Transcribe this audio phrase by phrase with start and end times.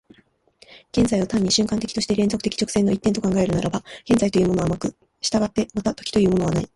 [0.89, 6.69] 現在を単に瞬間的として連続的直線の一点と考えるならば、現在というものはなく、従ってまた時というものはない。